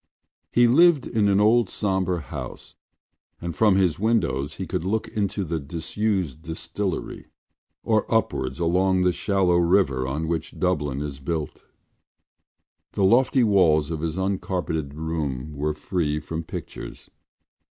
He 0.51 0.65
lived 0.65 1.05
in 1.05 1.27
an 1.27 1.39
old 1.39 1.69
sombre 1.69 2.21
house 2.21 2.75
and 3.39 3.55
from 3.55 3.75
his 3.75 3.99
windows 3.99 4.55
he 4.55 4.65
could 4.65 4.83
look 4.83 5.07
into 5.09 5.43
the 5.43 5.59
disused 5.59 6.41
distillery 6.41 7.27
or 7.83 8.11
upwards 8.11 8.57
along 8.57 9.03
the 9.03 9.11
shallow 9.11 9.57
river 9.57 10.07
on 10.07 10.27
which 10.27 10.57
Dublin 10.59 11.03
is 11.03 11.19
built. 11.19 11.61
The 12.93 13.03
lofty 13.03 13.43
walls 13.43 13.91
of 13.91 14.01
his 14.01 14.17
uncarpeted 14.17 14.95
room 14.95 15.53
were 15.53 15.75
free 15.75 16.19
from 16.19 16.45
pictures. 16.45 17.11